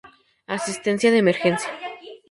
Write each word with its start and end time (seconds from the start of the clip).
Asistencia 0.47 1.11
de 1.11 1.19
emergencia. 1.19 1.69